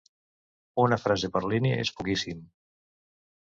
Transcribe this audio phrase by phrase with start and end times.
[0.83, 2.41] Una frase per línia és poquíssim.